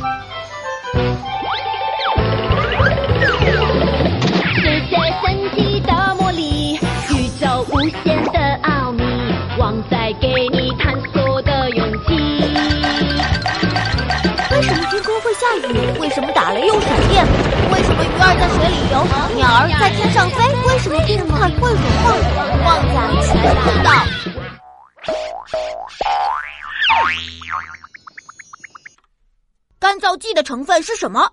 [0.00, 0.06] 世
[4.88, 6.74] 界神奇的魔力，
[7.10, 9.04] 宇宙无限的奥秘，
[9.58, 12.16] 旺仔给你探索的勇气。
[14.50, 15.68] 为什么天空会下雨？
[16.00, 17.26] 为什么打雷又闪电？
[17.70, 19.04] 为什么鱼儿在水里游，
[19.36, 20.42] 鸟儿在天上飞？
[20.66, 22.14] 为什么电饭会融化？
[22.64, 22.96] 旺仔
[23.26, 23.88] 全知道。
[29.90, 31.28] 干燥剂的成分是什么？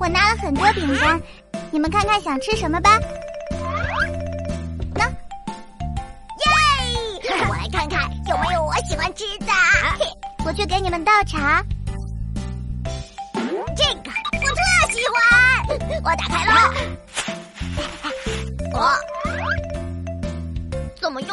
[0.00, 1.22] 我拿了很多饼干，
[1.70, 2.98] 你们看看想吃什么吧。
[4.92, 5.08] 喏，
[6.40, 6.48] 耶！
[7.48, 9.46] 我来看看有没有我喜欢吃的。
[10.44, 11.64] 我去给你们倒茶。
[13.76, 14.60] 这个我特
[14.90, 15.22] 喜欢，
[16.02, 16.52] 我打开了。
[18.74, 19.19] 哦，怎么又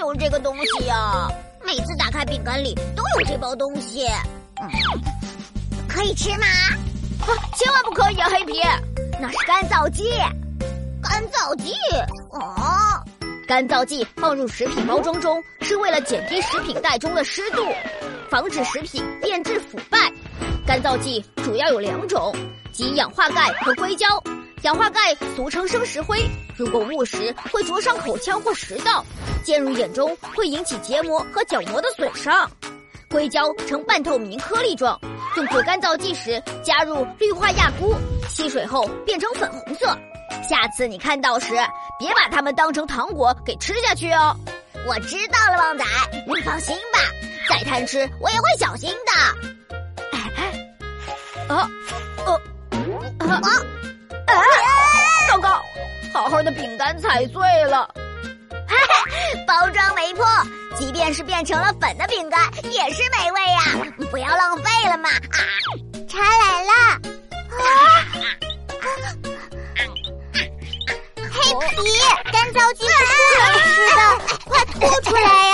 [0.00, 1.28] 有这个东西呀？
[1.62, 4.06] 每次打开饼干里都有这包东西。
[4.62, 4.68] 嗯，
[5.86, 6.46] 可以吃吗？
[6.46, 8.60] 啊千万不可以啊，黑皮！
[9.20, 10.10] 那是干燥剂。
[11.02, 11.74] 干燥剂？
[12.30, 13.04] 哦，
[13.46, 17.62] 干燥剂放入食品包装中是为了减低食品袋中的湿度，
[18.30, 20.10] 防止食品变质腐败。
[20.66, 22.34] 干燥剂主要有两种，
[22.72, 24.06] 即氧化钙和硅胶。
[24.62, 29.02] 氧化钙俗称生石灰，如果误食会灼伤口腔或食道，
[29.42, 32.50] 溅入眼中会引起结膜和角膜的损伤。
[33.08, 35.00] 硅胶呈半透明颗粒状，
[35.36, 37.96] 用作干燥剂时加入氯化亚钴，
[38.28, 39.96] 吸水后变成粉红色。
[40.46, 41.54] 下次你看到时，
[41.98, 44.36] 别把它们当成糖果给吃下去哦。
[44.86, 45.84] 我知道了，旺仔，
[46.26, 46.98] 你放心吧，
[47.48, 49.12] 再贪吃我也会小心的。
[51.48, 51.68] 啊，
[52.26, 52.32] 呃，
[53.26, 53.48] 啊，啊！
[56.20, 57.88] 好好的饼干踩碎了。
[59.48, 60.26] 包装没破，
[60.78, 63.62] 即便是变成了粉的饼干也是美味呀！
[64.10, 65.08] 不要浪费了嘛！
[65.08, 65.40] 啊，
[66.06, 66.72] 茶来了。
[67.56, 67.62] 啊！
[71.32, 71.88] 黑皮，
[72.30, 74.00] 干燥剂是不能吃的，
[74.44, 75.49] 快吐出来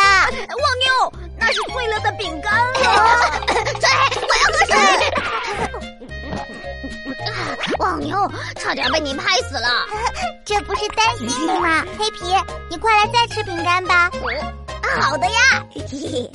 [8.66, 9.86] 差点被你拍死了。
[10.44, 11.84] 这不是担心你吗？
[11.96, 12.34] 黑皮，
[12.68, 14.10] 你快来再吃饼干吧。
[14.12, 15.64] 嗯好的呀。
[15.72, 16.30] 嘿嘿。